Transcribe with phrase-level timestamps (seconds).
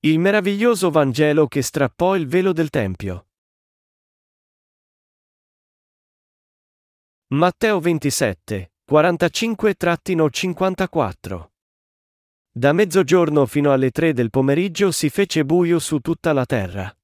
[0.00, 3.26] Il meraviglioso Vangelo che strappò il velo del Tempio.
[7.34, 11.48] Matteo 27, 45-54
[12.52, 16.96] Da mezzogiorno fino alle tre del pomeriggio si fece buio su tutta la terra.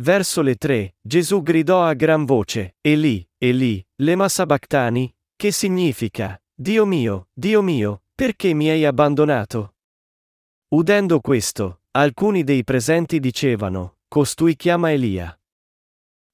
[0.00, 6.86] Verso le tre, Gesù gridò a gran voce, Eli, Eli, lema sabachthani, che significa, Dio
[6.86, 9.74] mio, Dio mio, perché mi hai abbandonato?
[10.68, 15.36] Udendo questo, alcuni dei presenti dicevano, Costui chiama Elia.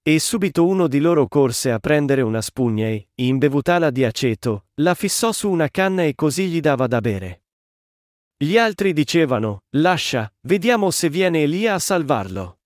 [0.02, 4.92] E subito uno di loro corse a prendere una spugna e, imbevutala di aceto, la
[4.92, 7.44] fissò su una canna e così gli dava da bere.
[8.36, 12.58] Gli altri dicevano, Lascia, vediamo se viene Elia a salvarlo.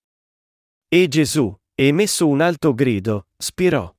[0.89, 3.95] E Gesù, emesso un alto grido, spirò.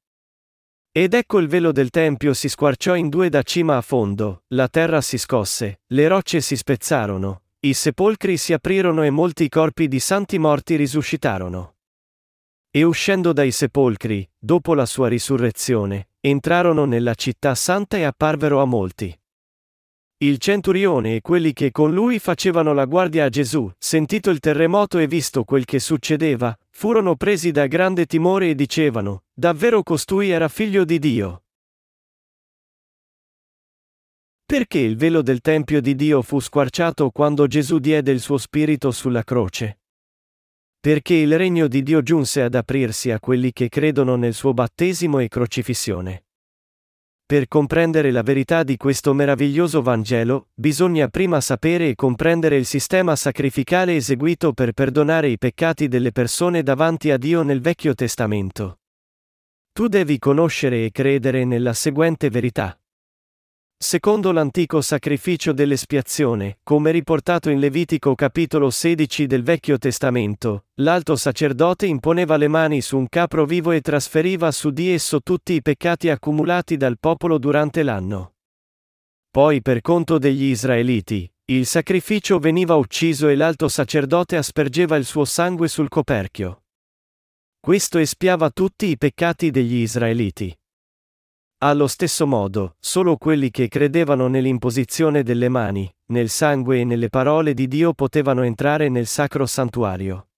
[0.91, 4.67] Ed ecco il velo del tempio si squarciò in due da cima a fondo, la
[4.67, 9.99] terra si scosse, le rocce si spezzarono, i sepolcri si aprirono e molti corpi di
[9.99, 11.75] santi morti risuscitarono.
[12.71, 18.65] E uscendo dai sepolcri, dopo la sua risurrezione, entrarono nella città santa e apparvero a
[18.65, 19.13] molti.
[20.21, 24.97] Il centurione e quelli che con lui facevano la guardia a Gesù, sentito il terremoto
[24.97, 30.47] e visto quel che succedeva, furono presi da grande timore e dicevano, davvero costui era
[30.47, 31.43] figlio di Dio.
[34.49, 38.89] Perché il velo del Tempio di Dio fu squarciato quando Gesù diede il suo spirito
[38.89, 39.81] sulla croce?
[40.79, 45.19] Perché il regno di Dio giunse ad aprirsi a quelli che credono nel suo battesimo
[45.19, 46.23] e crocifissione.
[47.27, 53.15] Per comprendere la verità di questo meraviglioso Vangelo, bisogna prima sapere e comprendere il sistema
[53.15, 58.79] sacrificale eseguito per perdonare i peccati delle persone davanti a Dio nel Vecchio Testamento.
[59.73, 62.73] Tu devi conoscere e credere nella seguente verità.
[63.81, 71.85] Secondo l'antico sacrificio dell'espiazione, come riportato in Levitico capitolo 16 del Vecchio Testamento, l'alto sacerdote
[71.85, 76.09] imponeva le mani su un capro vivo e trasferiva su di esso tutti i peccati
[76.09, 78.33] accumulati dal popolo durante l'anno.
[79.31, 85.23] Poi per conto degli israeliti, il sacrificio veniva ucciso e l'alto sacerdote aspergeva il suo
[85.23, 86.63] sangue sul coperchio.
[87.61, 90.58] Questo espiava tutti i peccati degli israeliti.
[91.61, 97.53] Allo stesso modo, solo quelli che credevano nell'imposizione delle mani, nel sangue e nelle parole
[97.53, 100.29] di Dio potevano entrare nel sacro santuario.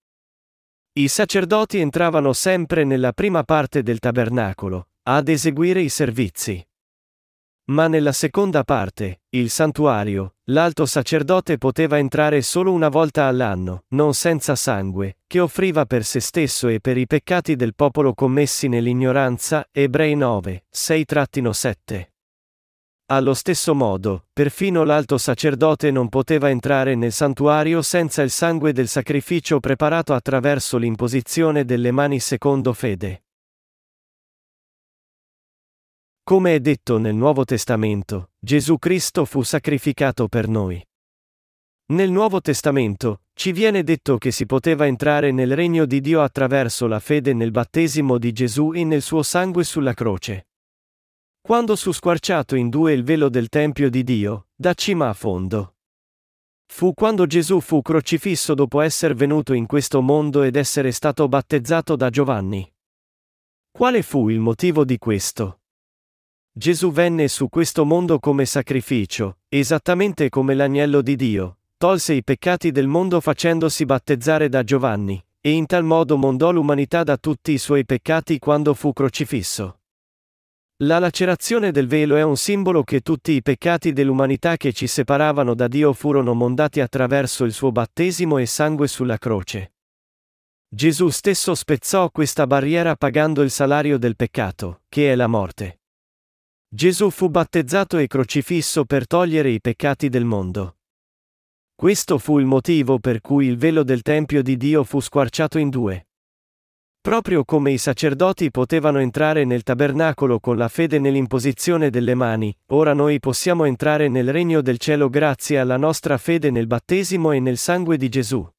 [0.93, 6.67] I sacerdoti entravano sempre nella prima parte del tabernacolo, ad eseguire i servizi.
[7.65, 14.13] Ma nella seconda parte, il santuario, l'alto sacerdote poteva entrare solo una volta all'anno, non
[14.13, 19.67] senza sangue, che offriva per se stesso e per i peccati del popolo commessi nell'ignoranza,
[19.72, 22.09] Ebrei 9, 6-7.
[23.07, 28.88] Allo stesso modo, perfino l'alto sacerdote non poteva entrare nel santuario senza il sangue del
[28.88, 33.23] sacrificio preparato attraverso l'imposizione delle mani secondo fede.
[36.31, 40.81] Come è detto nel Nuovo Testamento, Gesù Cristo fu sacrificato per noi.
[41.88, 46.88] Nel Nuovo Testamento, ci viene detto che si poteva entrare nel regno di Dio attraverso
[46.88, 50.47] la fede nel battesimo di Gesù e nel suo sangue sulla croce.
[51.42, 55.75] Quando fu squarciato in due il velo del Tempio di Dio, da cima a fondo.
[56.66, 61.98] Fu quando Gesù fu crocifisso dopo essere venuto in questo mondo ed essere stato battezzato
[61.98, 62.74] da Giovanni.
[63.69, 65.58] Quale fu il motivo di questo?
[66.53, 72.72] Gesù venne su questo mondo come sacrificio, esattamente come l'agnello di Dio, tolse i peccati
[72.72, 77.57] del mondo facendosi battezzare da Giovanni, e in tal modo mondò l'umanità da tutti i
[77.57, 79.79] suoi peccati quando fu crocifisso.
[80.84, 85.53] La lacerazione del velo è un simbolo che tutti i peccati dell'umanità che ci separavano
[85.53, 89.72] da Dio furono mondati attraverso il suo battesimo e sangue sulla croce.
[90.68, 95.81] Gesù stesso spezzò questa barriera pagando il salario del peccato, che è la morte.
[96.73, 100.77] Gesù fu battezzato e crocifisso per togliere i peccati del mondo.
[101.75, 105.68] Questo fu il motivo per cui il velo del Tempio di Dio fu squarciato in
[105.68, 106.07] due.
[107.01, 112.94] Proprio come i sacerdoti potevano entrare nel tabernacolo con la fede nell'imposizione delle mani, ora
[112.94, 117.57] noi possiamo entrare nel regno del cielo grazie alla nostra fede nel battesimo e nel
[117.57, 118.50] sangue di Gesù.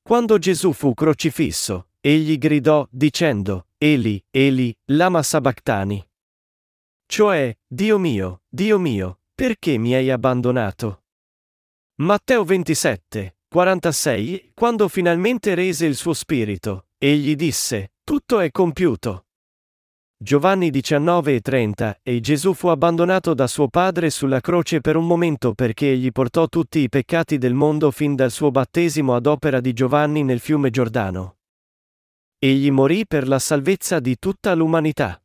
[0.00, 6.06] Quando Gesù fu crocifisso, egli gridò, dicendo, Eli, Eli, lama sabachthani.
[7.08, 11.04] Cioè, Dio mio, Dio mio, perché mi hai abbandonato?
[12.02, 19.26] Matteo 27, 46, quando finalmente rese il suo spirito, egli disse, tutto è compiuto.
[20.18, 25.06] Giovanni 19 e 30, e Gesù fu abbandonato da suo padre sulla croce per un
[25.06, 29.60] momento perché egli portò tutti i peccati del mondo fin dal suo battesimo ad opera
[29.60, 31.36] di Giovanni nel fiume Giordano.
[32.38, 35.20] Egli morì per la salvezza di tutta l'umanità.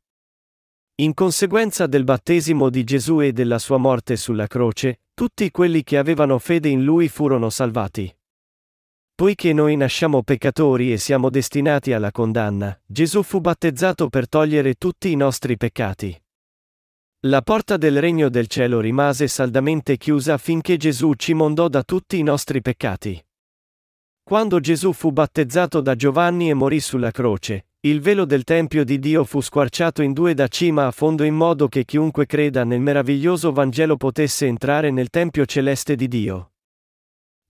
[0.96, 5.98] In conseguenza del battesimo di Gesù e della sua morte sulla croce, tutti quelli che
[5.98, 8.14] avevano fede in lui furono salvati.
[9.16, 15.12] Poiché noi nasciamo peccatori e siamo destinati alla condanna, Gesù fu battezzato per togliere tutti
[15.12, 16.20] i nostri peccati.
[17.26, 22.18] La porta del regno del cielo rimase saldamente chiusa finché Gesù ci mondò da tutti
[22.18, 23.24] i nostri peccati.
[24.24, 29.00] Quando Gesù fu battezzato da Giovanni e morì sulla croce, il velo del Tempio di
[29.00, 32.80] Dio fu squarciato in due da cima a fondo in modo che chiunque creda nel
[32.80, 36.51] meraviglioso Vangelo potesse entrare nel Tempio celeste di Dio.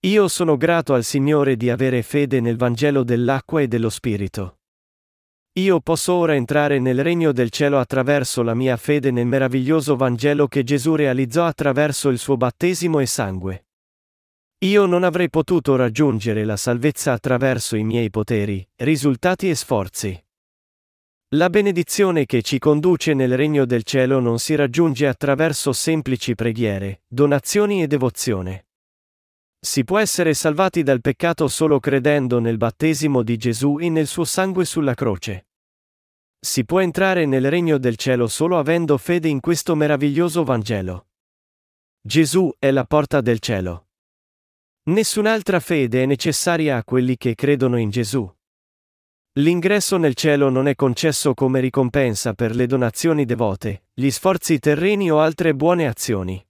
[0.06, 4.60] Io sono grato al Signore di avere fede nel Vangelo dell'acqua e dello Spirito.
[5.58, 10.48] Io posso ora entrare nel regno del cielo attraverso la mia fede nel meraviglioso Vangelo
[10.48, 13.66] che Gesù realizzò attraverso il suo battesimo e sangue.
[14.62, 20.24] Io non avrei potuto raggiungere la salvezza attraverso i miei poteri, risultati e sforzi.
[21.34, 27.02] La benedizione che ci conduce nel regno del cielo non si raggiunge attraverso semplici preghiere,
[27.08, 28.66] donazioni e devozione.
[29.58, 34.24] Si può essere salvati dal peccato solo credendo nel battesimo di Gesù e nel suo
[34.24, 35.46] sangue sulla croce.
[36.38, 41.08] Si può entrare nel regno del cielo solo avendo fede in questo meraviglioso Vangelo.
[42.00, 43.86] Gesù è la porta del cielo.
[44.84, 48.28] Nessun'altra fede è necessaria a quelli che credono in Gesù.
[49.34, 55.08] L'ingresso nel cielo non è concesso come ricompensa per le donazioni devote, gli sforzi terreni
[55.08, 56.44] o altre buone azioni.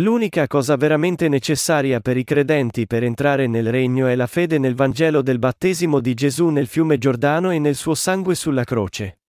[0.00, 4.74] L'unica cosa veramente necessaria per i credenti per entrare nel regno è la fede nel
[4.74, 9.20] Vangelo del battesimo di Gesù nel fiume Giordano e nel suo sangue sulla croce.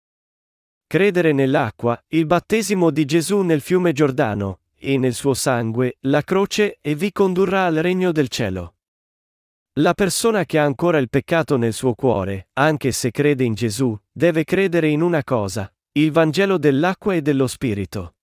[0.87, 6.79] Credere nell'acqua, il battesimo di Gesù nel fiume Giordano, e nel suo sangue, la croce,
[6.81, 8.77] e vi condurrà al regno del cielo.
[9.75, 13.97] La persona che ha ancora il peccato nel suo cuore, anche se crede in Gesù,
[14.11, 18.15] deve credere in una cosa, il Vangelo dell'acqua e dello Spirito.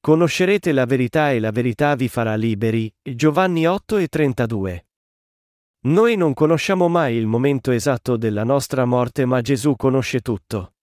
[0.00, 2.92] Conoscerete la verità e la verità vi farà liberi.
[3.02, 4.86] Giovanni 8 e 32.
[5.82, 10.74] Noi non conosciamo mai il momento esatto della nostra morte, ma Gesù conosce tutto.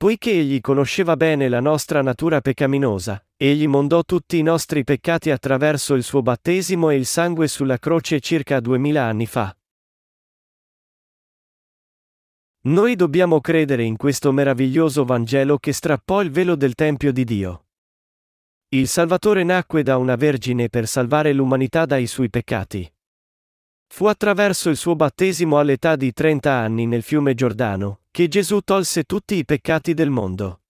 [0.00, 5.92] Poiché egli conosceva bene la nostra natura peccaminosa, egli mondò tutti i nostri peccati attraverso
[5.92, 9.54] il suo battesimo e il sangue sulla croce circa duemila anni fa.
[12.62, 17.66] Noi dobbiamo credere in questo meraviglioso Vangelo che strappò il velo del Tempio di Dio.
[18.68, 22.90] Il Salvatore nacque da una vergine per salvare l'umanità dai suoi peccati.
[23.92, 29.02] Fu attraverso il suo battesimo all'età di 30 anni nel fiume Giordano, che Gesù tolse
[29.02, 30.62] tutti i peccati del mondo.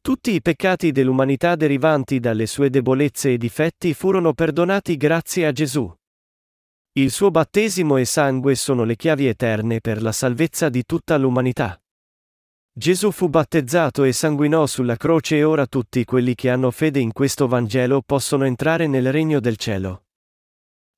[0.00, 5.94] Tutti i peccati dell'umanità derivanti dalle sue debolezze e difetti furono perdonati grazie a Gesù.
[6.94, 11.80] Il suo battesimo e sangue sono le chiavi eterne per la salvezza di tutta l'umanità.
[12.72, 17.12] Gesù fu battezzato e sanguinò sulla croce e ora tutti quelli che hanno fede in
[17.12, 20.06] questo Vangelo possono entrare nel regno del cielo.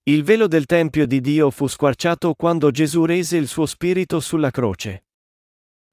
[0.06, 4.50] Il velo del Tempio di Dio fu squarciato quando Gesù rese il suo spirito sulla
[4.50, 5.06] croce.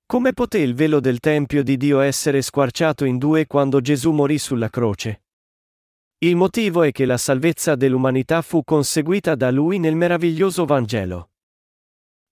[0.05, 4.37] Come poté il velo del Tempio di Dio essere squarciato in due quando Gesù morì
[4.37, 5.23] sulla croce?
[6.17, 11.30] Il motivo è che la salvezza dell'umanità fu conseguita da lui nel meraviglioso Vangelo.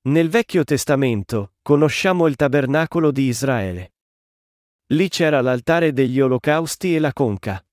[0.09, 3.93] Nel Vecchio Testamento, conosciamo il tabernacolo di Israele.
[4.87, 7.63] Lì c'era l'altare degli olocausti e la conca.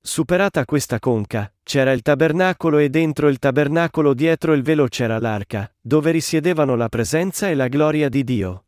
[0.00, 5.70] Superata questa conca, c'era il tabernacolo e dentro il tabernacolo dietro il velo c'era l'arca,
[5.80, 8.64] dove risiedevano la presenza e la gloria di Dio.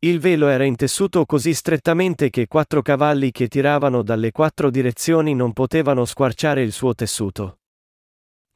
[0.00, 5.54] Il velo era intessuto così strettamente che quattro cavalli che tiravano dalle quattro direzioni non
[5.54, 7.60] potevano squarciare il suo tessuto.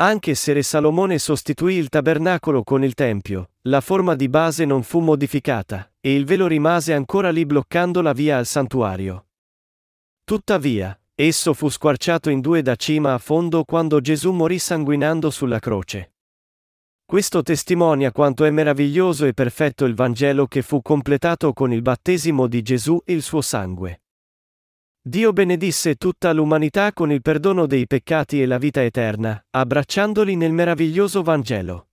[0.00, 4.82] Anche se Re Salomone sostituì il tabernacolo con il tempio, la forma di base non
[4.82, 9.28] fu modificata, e il velo rimase ancora lì bloccando la via al santuario.
[10.22, 15.58] Tuttavia, esso fu squarciato in due da cima a fondo quando Gesù morì sanguinando sulla
[15.58, 16.12] croce.
[17.04, 22.46] Questo testimonia quanto è meraviglioso e perfetto il Vangelo che fu completato con il battesimo
[22.46, 24.02] di Gesù e il suo sangue.
[25.02, 30.52] Dio benedisse tutta l'umanità con il perdono dei peccati e la vita eterna, abbracciandoli nel
[30.52, 31.88] meraviglioso Vangelo.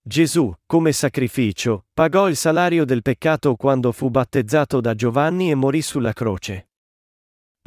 [0.00, 5.82] Gesù, come sacrificio, pagò il salario del peccato quando fu battezzato da Giovanni e morì
[5.82, 6.67] sulla croce.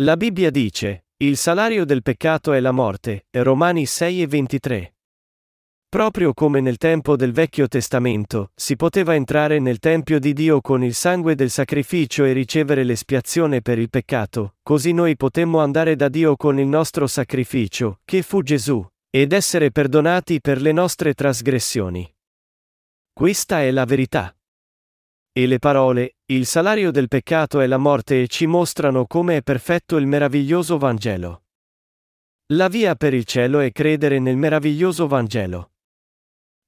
[0.01, 4.95] La Bibbia dice, il salario del peccato è la morte, Romani 6 e 23.
[5.87, 10.83] Proprio come nel tempo del Vecchio Testamento, si poteva entrare nel Tempio di Dio con
[10.83, 16.09] il sangue del sacrificio e ricevere l'espiazione per il peccato, così noi potemmo andare da
[16.09, 22.11] Dio con il nostro sacrificio, che fu Gesù, ed essere perdonati per le nostre trasgressioni.
[23.13, 24.35] Questa è la verità.
[25.31, 29.41] E le parole, il salario del peccato è la morte e ci mostrano come è
[29.41, 31.43] perfetto il meraviglioso Vangelo.
[32.53, 35.71] La via per il cielo è credere nel meraviglioso Vangelo.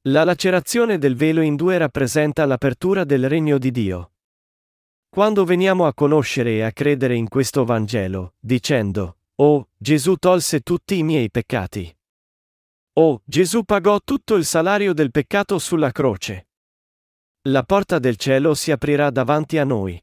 [0.10, 4.12] La lacerazione del velo in due rappresenta l'apertura del regno di Dio.
[5.08, 10.98] Quando veniamo a conoscere e a credere in questo Vangelo, dicendo, Oh, Gesù tolse tutti
[10.98, 11.96] i miei peccati.
[12.96, 16.48] Oh, Gesù pagò tutto il salario del peccato sulla croce.
[17.50, 20.02] La porta del cielo si aprirà davanti a noi.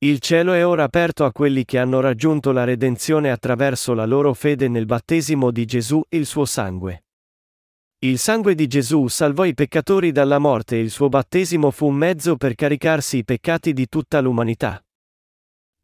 [0.00, 4.34] Il cielo è ora aperto a quelli che hanno raggiunto la redenzione attraverso la loro
[4.34, 7.04] fede nel battesimo di Gesù e il suo sangue.
[8.00, 11.94] Il sangue di Gesù salvò i peccatori dalla morte e il suo battesimo fu un
[11.94, 14.84] mezzo per caricarsi i peccati di tutta l'umanità.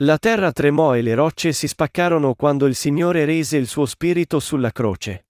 [0.03, 4.39] La terra tremò e le rocce si spaccarono quando il Signore rese il suo spirito
[4.39, 5.25] sulla croce.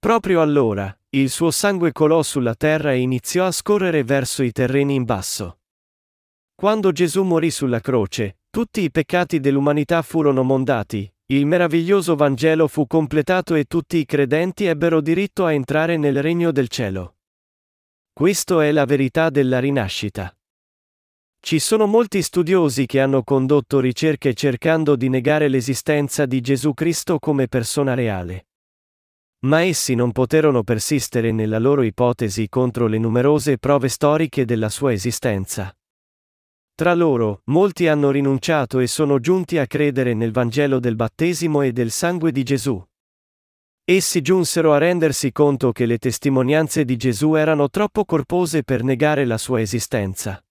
[0.00, 4.94] Proprio allora, il suo sangue colò sulla terra e iniziò a scorrere verso i terreni
[4.94, 5.58] in basso.
[6.54, 12.86] Quando Gesù morì sulla croce, tutti i peccati dell'umanità furono mondati, il meraviglioso Vangelo fu
[12.86, 17.16] completato e tutti i credenti ebbero diritto a entrare nel regno del cielo.
[18.10, 20.34] Questo è la verità della rinascita.
[21.38, 27.18] Ci sono molti studiosi che hanno condotto ricerche cercando di negare l'esistenza di Gesù Cristo
[27.18, 28.46] come persona reale.
[29.40, 34.92] Ma essi non poterono persistere nella loro ipotesi contro le numerose prove storiche della sua
[34.92, 35.74] esistenza.
[36.74, 41.72] Tra loro, molti hanno rinunciato e sono giunti a credere nel Vangelo del battesimo e
[41.72, 42.82] del sangue di Gesù.
[43.84, 49.24] Essi giunsero a rendersi conto che le testimonianze di Gesù erano troppo corpose per negare
[49.24, 50.42] la sua esistenza.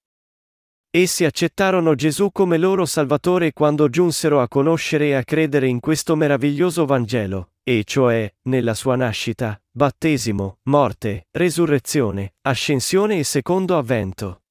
[0.91, 6.15] Essi accettarono Gesù come loro Salvatore quando giunsero a conoscere e a credere in questo
[6.15, 14.41] meraviglioso Vangelo, e cioè, nella sua nascita, battesimo, morte, resurrezione, ascensione e secondo avvento.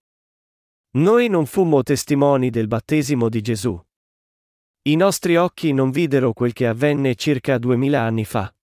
[0.90, 3.76] Noi non fummo testimoni del battesimo di Gesù.
[4.82, 8.54] I nostri occhi non videro quel che avvenne circa duemila anni fa.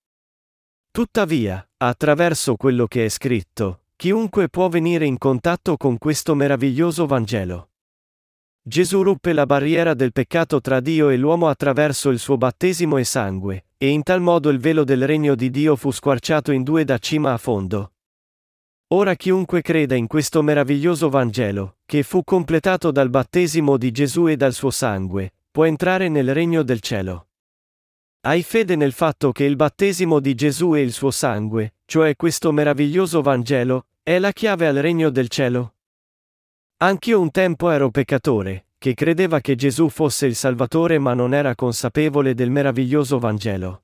[0.91, 7.69] Tuttavia, attraverso quello che è scritto, chiunque può venire in contatto con questo meraviglioso Vangelo.
[8.61, 13.05] Gesù ruppe la barriera del peccato tra Dio e l'uomo attraverso il suo battesimo e
[13.05, 16.83] sangue, e in tal modo il velo del regno di Dio fu squarciato in due
[16.83, 17.93] da cima a fondo.
[18.89, 24.35] Ora chiunque creda in questo meraviglioso Vangelo, che fu completato dal battesimo di Gesù e
[24.35, 27.27] dal suo sangue, può entrare nel regno del cielo.
[28.25, 32.51] Hai fede nel fatto che il battesimo di Gesù e il suo sangue, cioè questo
[32.51, 35.75] meraviglioso Vangelo, è la chiave al regno del cielo?
[36.77, 41.53] Anch'io un tempo ero peccatore, che credeva che Gesù fosse il Salvatore ma non era
[41.53, 43.83] consapevole del meraviglioso Vangelo.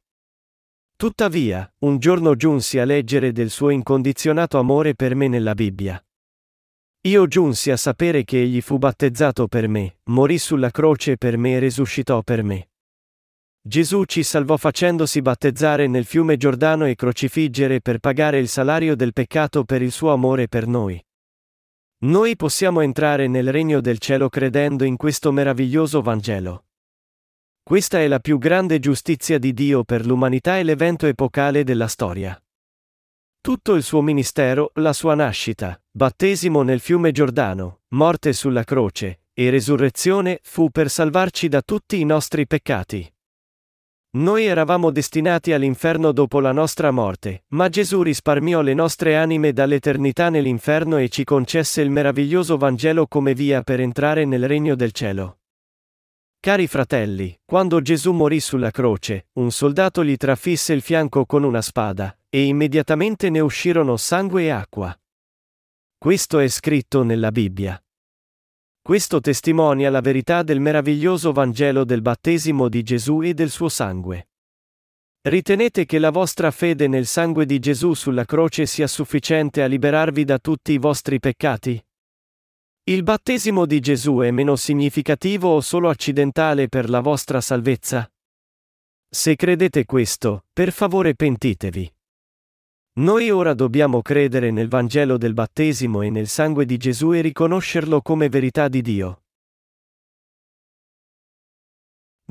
[0.95, 6.03] Tuttavia, un giorno giunsi a leggere del suo incondizionato amore per me nella Bibbia.
[7.01, 11.57] Io giunsi a sapere che egli fu battezzato per me, morì sulla croce per me
[11.57, 12.70] e risuscitò per me.
[13.63, 19.13] Gesù ci salvò facendosi battezzare nel fiume Giordano e crocifiggere per pagare il salario del
[19.13, 20.99] peccato per il suo amore per noi.
[21.99, 26.65] Noi possiamo entrare nel regno del cielo credendo in questo meraviglioso Vangelo.
[27.61, 32.41] Questa è la più grande giustizia di Dio per l'umanità e l'evento epocale della storia.
[33.39, 39.51] Tutto il suo ministero, la sua nascita, battesimo nel fiume Giordano, morte sulla croce, e
[39.51, 43.07] resurrezione fu per salvarci da tutti i nostri peccati.
[44.13, 50.29] Noi eravamo destinati all'inferno dopo la nostra morte, ma Gesù risparmiò le nostre anime dall'eternità
[50.29, 55.37] nell'inferno e ci concesse il meraviglioso Vangelo come via per entrare nel regno del cielo.
[56.41, 61.61] Cari fratelli, quando Gesù morì sulla croce, un soldato gli trafisse il fianco con una
[61.61, 64.93] spada, e immediatamente ne uscirono sangue e acqua.
[65.97, 67.81] Questo è scritto nella Bibbia.
[68.91, 74.27] Questo testimonia la verità del meraviglioso Vangelo del battesimo di Gesù e del suo sangue.
[75.21, 80.25] Ritenete che la vostra fede nel sangue di Gesù sulla croce sia sufficiente a liberarvi
[80.25, 81.81] da tutti i vostri peccati?
[82.83, 88.11] Il battesimo di Gesù è meno significativo o solo accidentale per la vostra salvezza?
[89.09, 91.89] Se credete questo, per favore pentitevi.
[92.93, 98.01] Noi ora dobbiamo credere nel Vangelo del battesimo e nel sangue di Gesù e riconoscerlo
[98.01, 99.23] come verità di Dio.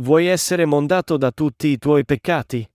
[0.00, 2.68] Vuoi essere mondato da tutti i tuoi peccati?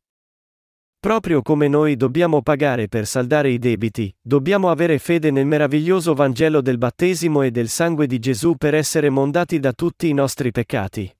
[1.06, 6.62] proprio come noi dobbiamo pagare per saldare i debiti, dobbiamo avere fede nel meraviglioso Vangelo
[6.62, 11.16] del battesimo e del sangue di Gesù per essere mondati da tutti i nostri peccati.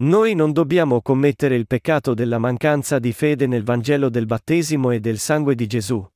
[0.00, 5.00] Noi non dobbiamo commettere il peccato della mancanza di fede nel Vangelo del battesimo e
[5.00, 6.06] del sangue di Gesù.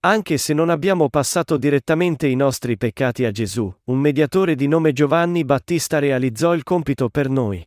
[0.00, 4.92] Anche se non abbiamo passato direttamente i nostri peccati a Gesù, un mediatore di nome
[4.92, 7.64] Giovanni Battista realizzò il compito per noi.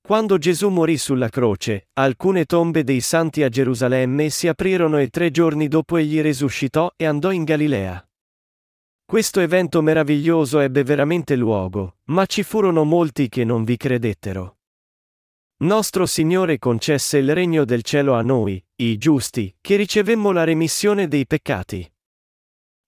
[0.00, 5.32] Quando Gesù morì sulla croce, alcune tombe dei santi a Gerusalemme si aprirono e tre
[5.32, 8.09] giorni dopo egli resuscitò e andò in Galilea.
[9.10, 14.58] Questo evento meraviglioso ebbe veramente luogo, ma ci furono molti che non vi credettero.
[15.64, 21.08] Nostro Signore concesse il regno del cielo a noi, i giusti, che ricevemmo la remissione
[21.08, 21.92] dei peccati.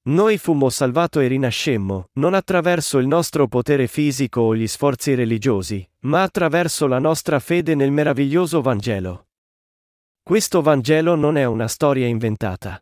[0.02, 5.84] Noi fummo salvato e rinascemmo, non attraverso il nostro potere fisico o gli sforzi religiosi,
[6.02, 9.26] ma attraverso la nostra fede nel meraviglioso Vangelo.
[10.22, 12.80] Questo Vangelo non è una storia inventata.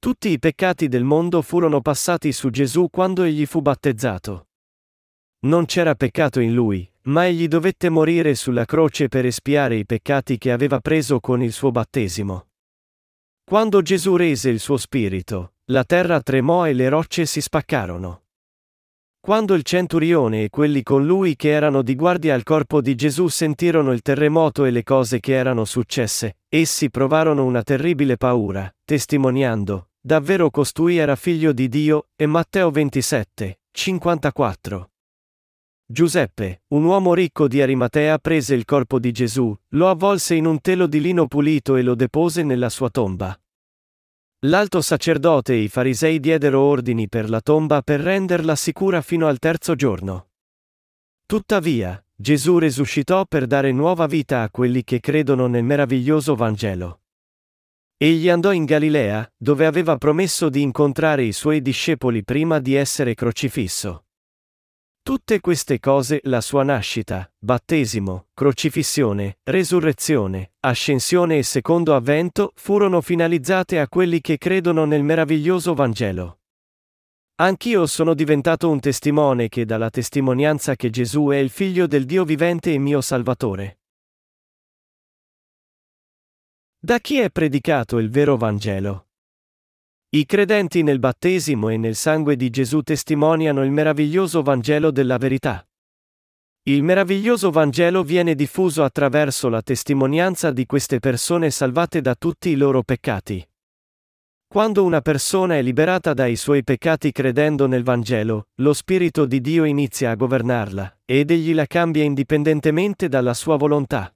[0.00, 4.46] Tutti i peccati del mondo furono passati su Gesù quando egli fu battezzato.
[5.40, 10.38] Non c'era peccato in lui, ma egli dovette morire sulla croce per espiare i peccati
[10.38, 12.46] che aveva preso con il suo battesimo.
[13.44, 18.22] Quando Gesù rese il suo spirito, la terra tremò e le rocce si spaccarono.
[19.20, 23.28] Quando il centurione e quelli con lui che erano di guardia al corpo di Gesù
[23.28, 29.89] sentirono il terremoto e le cose che erano successe, essi provarono una terribile paura, testimoniando,
[30.00, 34.90] davvero costui era figlio di Dio, e Matteo 27, 54.
[35.84, 40.60] Giuseppe, un uomo ricco di Arimatea prese il corpo di Gesù, lo avvolse in un
[40.60, 43.38] telo di lino pulito e lo depose nella sua tomba.
[44.44, 49.38] L'alto sacerdote e i farisei diedero ordini per la tomba per renderla sicura fino al
[49.38, 50.28] terzo giorno.
[51.26, 56.99] Tuttavia, Gesù risuscitò per dare nuova vita a quelli che credono nel meraviglioso Vangelo.
[58.02, 63.12] Egli andò in Galilea, dove aveva promesso di incontrare i suoi discepoli prima di essere
[63.12, 64.06] crocifisso.
[65.02, 73.78] Tutte queste cose, la sua nascita, battesimo, crocifissione, resurrezione, ascensione e secondo avvento, furono finalizzate
[73.78, 76.38] a quelli che credono nel meraviglioso Vangelo.
[77.42, 82.06] Anch'io sono diventato un testimone che dà la testimonianza che Gesù è il figlio del
[82.06, 83.79] Dio vivente e mio Salvatore.
[86.82, 89.08] Da chi è predicato il vero Vangelo?
[90.16, 95.62] I credenti nel battesimo e nel sangue di Gesù testimoniano il meraviglioso Vangelo della verità.
[96.62, 102.56] Il meraviglioso Vangelo viene diffuso attraverso la testimonianza di queste persone salvate da tutti i
[102.56, 103.46] loro peccati.
[104.46, 109.64] Quando una persona è liberata dai suoi peccati credendo nel Vangelo, lo Spirito di Dio
[109.64, 114.10] inizia a governarla, ed egli la cambia indipendentemente dalla sua volontà.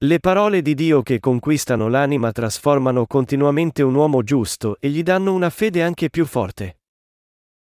[0.00, 5.32] Le parole di Dio che conquistano l'anima trasformano continuamente un uomo giusto e gli danno
[5.32, 6.82] una fede anche più forte.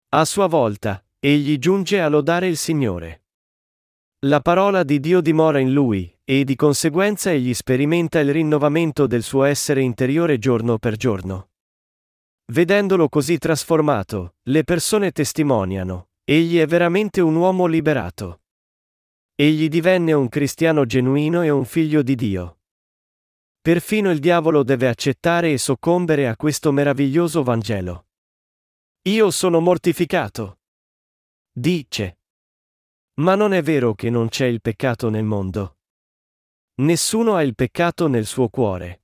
[0.09, 3.23] A sua volta, egli giunge a lodare il Signore.
[4.27, 9.23] La parola di Dio dimora in lui, e di conseguenza egli sperimenta il rinnovamento del
[9.23, 11.51] suo essere interiore giorno per giorno.
[12.47, 18.41] Vedendolo così trasformato, le persone testimoniano, egli è veramente un uomo liberato.
[19.37, 22.61] Egli divenne un cristiano genuino e un figlio di Dio.
[23.61, 28.07] Perfino il diavolo deve accettare e soccombere a questo meraviglioso Vangelo.
[29.09, 30.61] Io sono mortificato.
[31.51, 32.19] Dice.
[33.15, 35.79] Ma non è vero che non c'è il peccato nel mondo.
[36.83, 39.03] Nessuno ha il peccato nel suo cuore.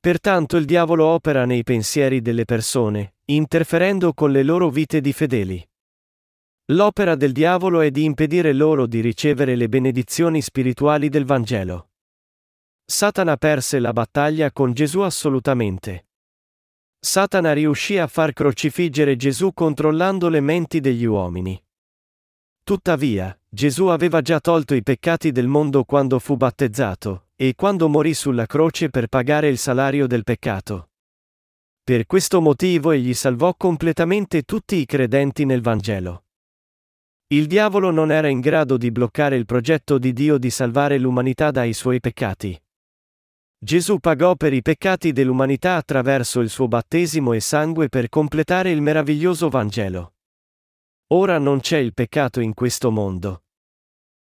[0.00, 5.68] Pertanto il diavolo opera nei pensieri delle persone, interferendo con le loro vite di fedeli.
[6.70, 11.92] L'opera del diavolo è di impedire loro di ricevere le benedizioni spirituali del Vangelo.
[12.84, 16.08] Satana perse la battaglia con Gesù assolutamente.
[17.00, 21.58] Satana riuscì a far crocifiggere Gesù controllando le menti degli uomini.
[22.62, 28.12] Tuttavia, Gesù aveva già tolto i peccati del mondo quando fu battezzato, e quando morì
[28.12, 30.90] sulla croce per pagare il salario del peccato.
[31.82, 36.24] Per questo motivo egli salvò completamente tutti i credenti nel Vangelo.
[37.30, 41.50] Il diavolo non era in grado di bloccare il progetto di Dio di salvare l'umanità
[41.50, 42.58] dai suoi peccati.
[43.58, 48.80] Gesù pagò per i peccati dell'umanità attraverso il suo battesimo e sangue per completare il
[48.80, 50.14] meraviglioso Vangelo.
[51.08, 53.42] Ora non c'è il peccato in questo mondo.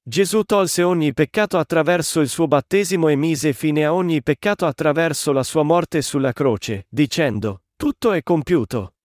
[0.02, 5.32] Gesù tolse ogni peccato attraverso il suo battesimo e mise fine a ogni peccato attraverso
[5.32, 8.96] la sua morte sulla croce, dicendo, tutto è compiuto.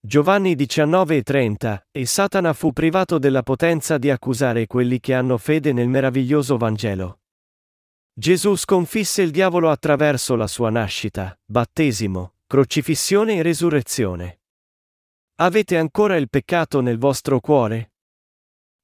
[0.00, 5.88] Giovanni 19:30, e Satana fu privato della potenza di accusare quelli che hanno fede nel
[5.88, 7.20] meraviglioso Vangelo.
[8.14, 14.40] Gesù sconfisse il diavolo attraverso la sua nascita, battesimo, crocifissione e resurrezione.
[15.40, 17.92] Avete ancora il peccato nel vostro cuore?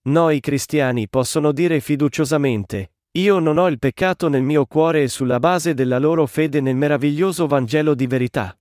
[0.06, 5.38] Noi cristiani possono dire fiduciosamente, io non ho il peccato nel mio cuore e sulla
[5.38, 8.56] base della loro fede nel meraviglioso Vangelo di verità.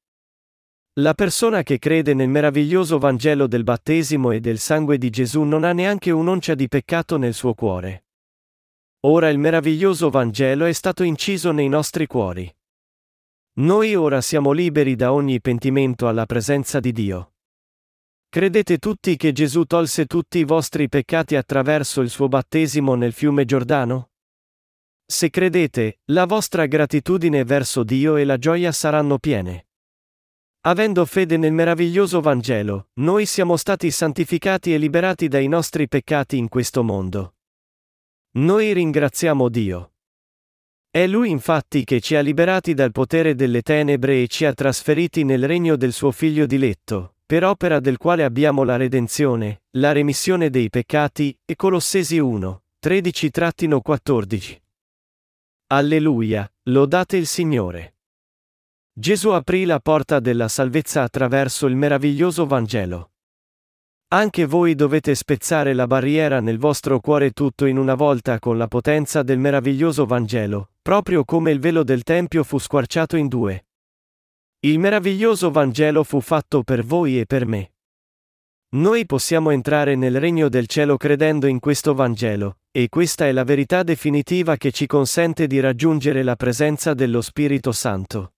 [0.97, 5.63] La persona che crede nel meraviglioso Vangelo del battesimo e del sangue di Gesù non
[5.63, 8.06] ha neanche un'oncia di peccato nel suo cuore.
[9.08, 12.47] Ora il meraviglioso Vangelo è stato inciso nei nostri cuori.
[13.53, 17.34] Noi ora siamo liberi da ogni pentimento alla presenza di Dio.
[18.29, 23.45] Credete tutti che Gesù tolse tutti i vostri peccati attraverso il suo battesimo nel fiume
[23.45, 24.12] Giordano?
[25.08, 29.65] Se credete, la vostra gratitudine verso Dio e la gioia saranno piene.
[30.65, 36.47] Avendo fede nel meraviglioso Vangelo, noi siamo stati santificati e liberati dai nostri peccati in
[36.47, 37.36] questo mondo.
[38.36, 39.91] Noi ringraziamo Dio.
[40.89, 45.26] È Lui infatti che ci ha liberati dal potere delle tenebre e ci ha trasferiti
[45.26, 50.49] nel regno del suo Figlio diletto, per opera del quale abbiamo la redenzione, la remissione
[50.49, 54.62] dei peccati, e Colossesi 1, 13-14.
[55.67, 57.92] Alleluia, lodate il Signore.
[58.95, 63.10] Gesù aprì la porta della salvezza attraverso il meraviglioso Vangelo.
[64.10, 68.67] Anche voi dovete spezzare la barriera nel vostro cuore tutto in una volta con la
[68.67, 73.65] potenza del meraviglioso Vangelo, proprio come il velo del Tempio fu squarciato in due.
[74.60, 77.71] Il meraviglioso Vangelo fu fatto per voi e per me.
[78.75, 83.43] Noi possiamo entrare nel regno del cielo credendo in questo Vangelo, e questa è la
[83.43, 88.33] verità definitiva che ci consente di raggiungere la presenza dello Spirito Santo.